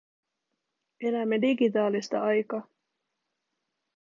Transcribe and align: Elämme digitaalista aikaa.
Elämme 0.99 1.41
digitaalista 1.41 2.23
aikaa. 2.23 2.67